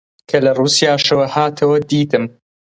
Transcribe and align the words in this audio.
کە 0.29 0.37
لە 0.45 0.51
ڕووسیاشەوە 0.57 1.25
هاتەوە، 1.35 1.77
دیتم 1.89 2.23